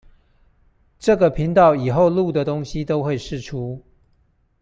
[0.97, 3.83] 這個頻道以後錄的東西都會釋出